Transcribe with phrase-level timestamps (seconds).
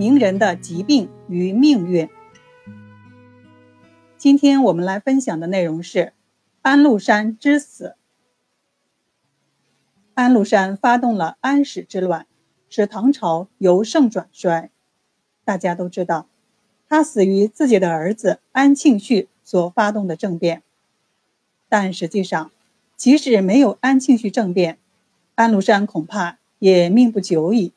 [0.00, 2.08] 名人的疾病与命运。
[4.16, 6.14] 今天我们来分享的内容是
[6.62, 7.96] 安禄山之死。
[10.14, 12.26] 安禄山发动了安史之乱，
[12.70, 14.70] 使唐朝由盛转衰。
[15.44, 16.26] 大家都知道，
[16.88, 20.62] 他死于自己的儿子安庆绪所发动的政变。
[21.68, 22.50] 但实际上，
[22.96, 24.78] 即使没有安庆绪政变，
[25.34, 27.74] 安禄山恐怕也命不久矣，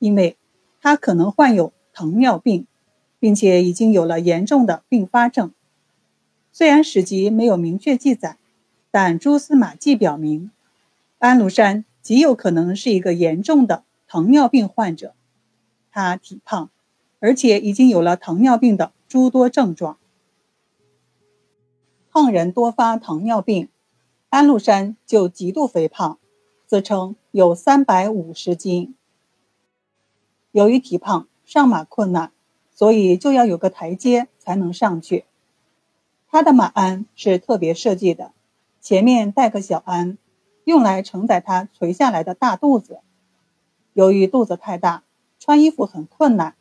[0.00, 0.36] 因为
[0.80, 2.66] 他可能患有糖尿病，
[3.18, 5.52] 并且已经有了严重的并发症。
[6.52, 8.38] 虽然史籍没有明确记载，
[8.90, 10.50] 但蛛丝马迹表明，
[11.18, 15.14] 安禄山极有可能是一个严重的糖尿病患者。
[15.90, 16.70] 他体胖，
[17.20, 19.98] 而且已经有了糖尿病的诸多症状。
[22.10, 23.68] 胖人多发糖尿病，
[24.30, 26.18] 安禄山就极度肥胖，
[26.66, 28.94] 自称有三百五十斤。
[30.56, 32.32] 由于体胖，上马困难，
[32.70, 35.26] 所以就要有个台阶才能上去。
[36.30, 38.32] 他的马鞍是特别设计的，
[38.80, 40.16] 前面带个小鞍，
[40.64, 43.00] 用来承载他垂下来的大肚子。
[43.92, 45.02] 由于肚子太大，
[45.38, 46.54] 穿衣服很困难，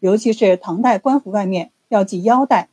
[0.00, 2.68] 尤其是唐代官服外面要系腰带，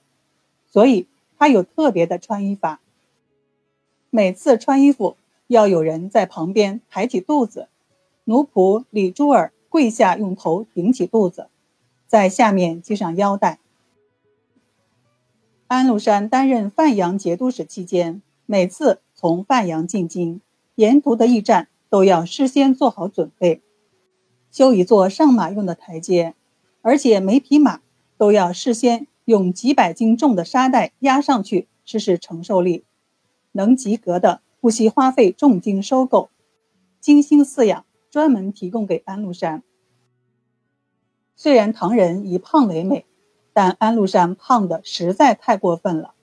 [0.70, 1.08] 所以
[1.40, 2.82] 他有特别的穿衣法。
[4.10, 5.16] 每次穿衣服
[5.48, 7.70] 要有人在旁边抬起肚子，
[8.26, 11.50] 奴仆李珠儿跪下用头顶起肚子，
[12.08, 13.60] 在下面系上腰带。
[15.68, 20.40] 安禄山担任范阳节度使期间，每次从范阳进京，
[20.76, 23.62] 沿途的驿站都要事先做好准备，
[24.50, 26.34] 修一座上马用的台阶，
[26.82, 27.82] 而且每匹马
[28.18, 32.86] 都要事先用几百斤重的沙袋压上去，试试承受力。
[33.52, 36.30] 能及格的，不惜花费重金收购，
[37.02, 39.64] 精心饲养，专门提供给安禄山。
[41.36, 43.06] 虽然唐人以胖为美。
[43.60, 46.14] 但安禄山胖的实在太过分了，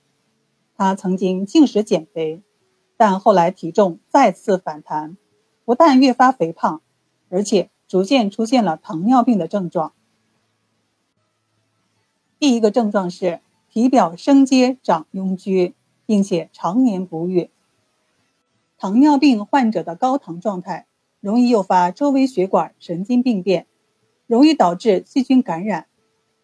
[0.76, 2.41] 他曾经进食减肥，
[2.97, 5.16] 但后来体重再次反弹，
[5.64, 6.81] 不但越发肥胖，
[7.28, 9.92] 而且逐渐出现了糖尿病的症状。
[12.38, 15.72] 第一个症状是体表生疖长痈疽，
[16.06, 17.50] 并且常年不愈。
[18.78, 20.86] 糖尿病患者的高糖状态
[21.24, 23.66] 容易诱发周围血管神经病变，
[24.26, 25.86] 容易导致细菌感染。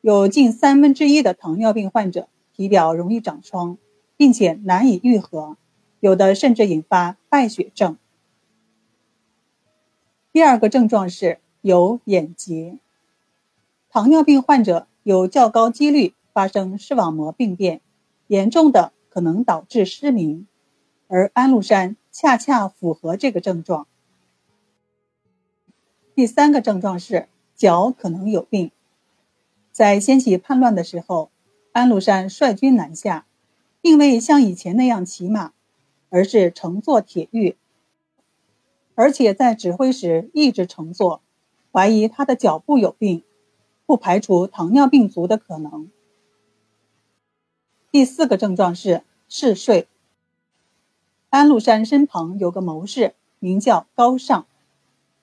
[0.00, 3.76] 有近三分之一的糖尿病患者体表容易长疮，
[4.16, 5.58] 并且难以愈合，
[6.00, 7.98] 有的甚至引发败血症。
[10.32, 12.78] 第二个症状是有眼疾，
[13.90, 17.82] 糖尿病患者有较高几率发生视网膜病变，
[18.28, 20.46] 严重的可能导致失明，
[21.06, 23.86] 而安禄山恰恰符合这个症状。
[26.20, 28.72] 第三个症状是脚可能有病。
[29.72, 31.30] 在掀起叛乱的时候，
[31.72, 33.24] 安禄山率军南下，
[33.80, 35.54] 并未像以前那样骑马，
[36.10, 37.56] 而是乘坐铁御，
[38.94, 41.22] 而且在指挥时一直乘坐，
[41.72, 43.22] 怀疑他的脚部有病，
[43.86, 45.90] 不排除糖尿病足的可能。
[47.90, 49.88] 第四个症状是嗜睡。
[51.30, 54.44] 安禄山身旁有个谋士，名叫高尚，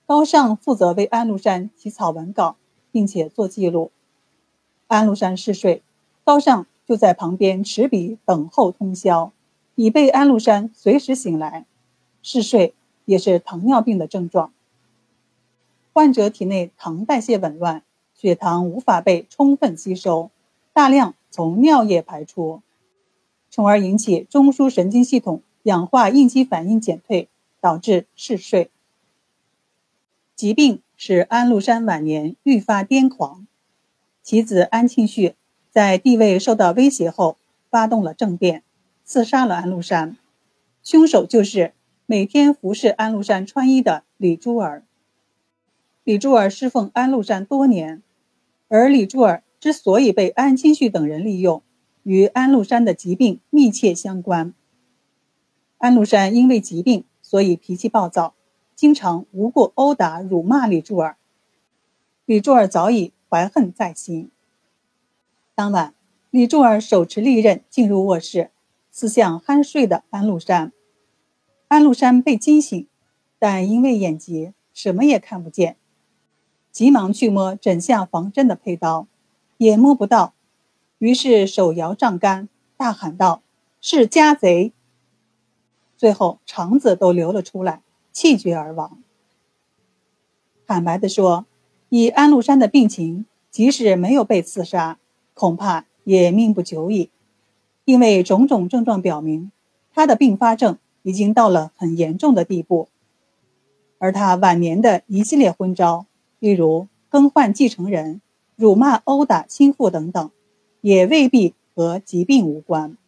[0.08, 2.56] 高尚负责为安禄山起草文稿，
[2.90, 3.90] 并且做记录。
[4.86, 5.82] 安禄山嗜睡，
[6.24, 9.32] 高尚就在旁边持笔等候通宵，
[9.74, 11.66] 以备安禄山随时醒来。
[12.22, 12.72] 嗜睡
[13.04, 14.50] 也是糖尿病的症状。
[15.92, 17.82] 患者体内糖代谢紊乱，
[18.14, 20.30] 血糖无法被充分吸收，
[20.72, 22.62] 大量从尿液排出，
[23.50, 27.28] 从而引起中枢神经系统氧化应激反应减退，
[27.60, 28.70] 导致嗜睡。
[30.38, 33.48] 疾病使安禄山晚年愈发癫狂。
[34.22, 35.34] 其子安庆绪
[35.68, 37.38] 在地位受到威胁后，
[37.68, 38.62] 发动了政变，
[39.04, 40.16] 刺杀了安禄山。
[40.84, 41.72] 凶手就是
[42.06, 44.84] 每天服侍安禄山穿衣的李珠儿。
[46.04, 48.00] 李珠儿侍奉安禄山多年，
[48.68, 51.64] 而李珠儿之所以被安庆绪等人利用，
[52.04, 54.54] 与安禄山的疾病密切相关。
[55.78, 58.34] 安禄山因为疾病，所以脾气暴躁，
[58.78, 61.16] 经常无故殴打、辱骂李柱儿。
[62.26, 63.12] 李柱儿早已。
[63.28, 64.30] 怀恨在心。
[65.56, 65.94] 当晚，
[66.30, 68.52] 李柱儿手持利刃进入卧室，
[68.92, 70.72] 刺向酣睡的安禄山。
[71.66, 72.86] 安禄山被惊醒，
[73.38, 75.76] 但因为眼疾，什么也看不见，
[76.70, 79.08] 急忙去摸枕下防身的佩刀，
[79.56, 80.32] 也摸不到，
[80.98, 83.42] 于是手摇杖杆，大喊道
[83.82, 84.72] ：“是家贼！”
[85.98, 87.82] 最后肠子都流了出来，
[88.18, 88.98] 气绝而亡。
[90.66, 91.46] 坦白地说。
[91.90, 94.98] 以安禄山的病情，即使没有被刺杀，
[95.32, 97.08] 恐怕也命不久矣，
[97.86, 99.50] 因为种种症状表明，
[99.94, 102.90] 他的并发症已经到了很严重的地步。
[103.96, 106.04] 而他晚年的一系列昏招，
[106.40, 108.20] 例如更换继承人、
[108.54, 110.30] 辱骂、殴打亲父等等，
[110.82, 112.98] 也未必和疾病无关。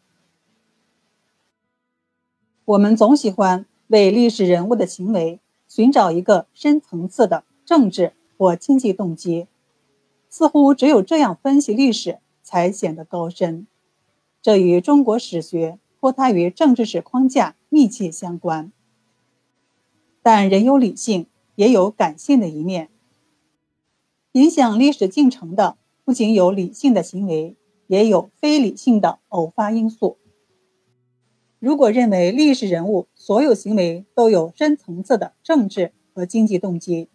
[2.64, 9.48] 我们总喜欢为历史人物的行为寻找一个深层次的政治或经济动机，
[10.28, 13.66] 似乎只有这样分析历史才显得高深。
[14.40, 18.70] 这与中国史学脱胎于政治史框架密切相关。
[20.22, 21.26] 但人有理性，
[21.56, 22.90] 也有感性的一面。
[24.32, 27.56] 影响历史进程的不仅有理性的行为，
[27.88, 30.16] 也有非理性的偶发因素。
[31.60, 37.08] 如果认为历史人物所有行为都有深层次的政治和经济动机，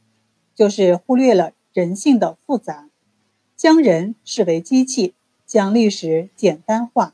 [0.55, 2.89] 就是忽略了人性的复杂，
[3.57, 5.13] 将人视为机器，
[5.45, 7.13] 将历史简单化。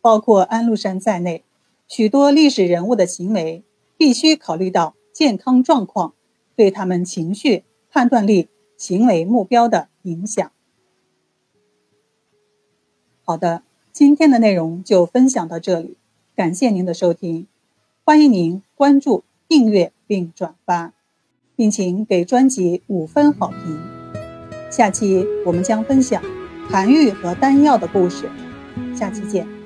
[0.00, 1.42] 包括安禄山在内，
[1.88, 3.64] 许多历史人物的行为。
[4.00, 6.14] 必须考虑到健康状况
[6.56, 8.48] 对他们情绪、判断力、
[8.78, 10.50] 行为目标的影响。
[13.22, 15.96] 好的，今天的内容就分享到这里，
[16.36, 17.46] 感谢您的收听，
[18.04, 20.92] 欢迎您关注、订阅并转发，
[21.56, 23.78] 并请给专辑五分好评。
[24.70, 26.22] 下期我们将分享
[26.68, 28.28] 韩愈和丹药的故事，
[28.94, 29.59] 下期见。